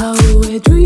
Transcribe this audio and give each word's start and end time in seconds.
How 0.00 0.14
where 0.38 0.58
dreams 0.60 0.79